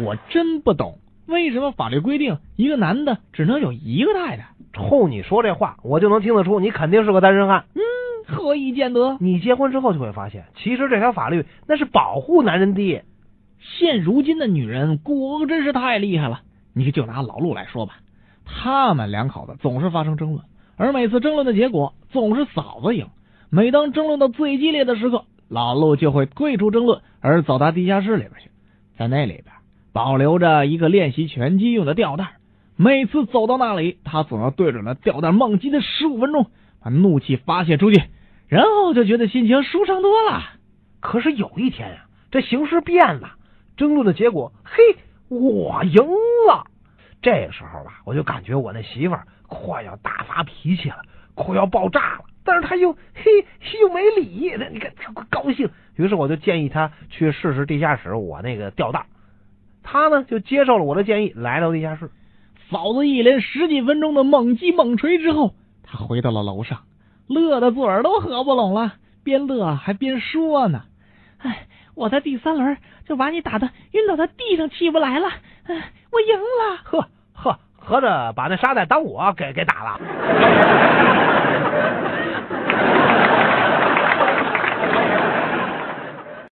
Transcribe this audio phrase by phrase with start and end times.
[0.00, 4.48] 我真不懂，为什么法律规定一个男的只能有一个太太？
[4.72, 7.66] 冲你说这话，我就能听得出你肯定是个单身汉。
[7.74, 7.80] 嗯，
[8.34, 9.18] 何以见得？
[9.20, 13.02] 你结婚之后就会发现，其实这条法律那是保护男人的。
[13.60, 16.40] 现如今的女人果真是太厉害了。
[16.72, 17.96] 你就拿老陆来说吧，
[18.46, 20.42] 他们两口子总是发生争论，
[20.76, 23.08] 而每次争论的结果总是嫂子赢。
[23.50, 28.50] 每当争论到最激烈的时刻，老陆就会退出争论，而走到地下室里边去，
[28.96, 29.44] 在那里边
[29.92, 32.36] 保留着一个练习拳击用的吊带。
[32.76, 36.50] 每次走到那里，他总要对准那吊带猛击的十五分钟，
[36.82, 38.02] 把怒气发泄出去，
[38.48, 40.42] 然后就觉得心情舒畅多了。
[41.00, 43.34] 可是有一天呀，这形势变了，
[43.76, 44.82] 争论的结果，嘿，
[45.28, 46.02] 我赢
[46.48, 46.66] 了。
[47.20, 51.02] 这时候吧，我就感觉我那媳妇儿快要大发脾气了，
[51.34, 52.24] 快要爆炸了。
[52.44, 52.98] 但是他又嘿
[53.80, 54.92] 又没理，那你看
[55.30, 55.70] 高兴。
[55.94, 59.06] 于是我就建议他去试试地下室我那个吊带。
[59.92, 62.10] 他呢就接受了我的建议，来到地下室。
[62.70, 66.78] 嫂子一连十几分钟的猛击猛锤之后，他回到了楼上，
[67.26, 70.84] 乐的嘴儿都合不拢了，边乐还边说呢
[71.36, 75.28] ：“哎，我在第三轮就把你打的晕倒在地上，起不来了。
[75.64, 76.78] 哎，我赢了。
[76.84, 80.00] 呵呵，合着把那沙袋当我给给打了。”